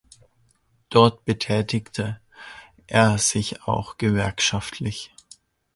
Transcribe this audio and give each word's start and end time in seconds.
Dort 0.89 1.25
betätigte 1.25 2.19
er 2.87 3.19
sich 3.19 3.61
auch 3.67 3.99
gewerkschaftlich. 3.99 5.13